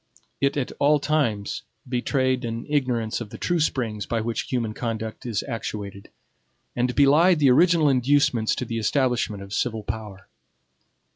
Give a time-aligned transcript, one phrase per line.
[0.41, 5.27] It at all times betrayed an ignorance of the true springs by which human conduct
[5.27, 6.09] is actuated,
[6.75, 10.27] and belied the original inducements to the establishment of civil power.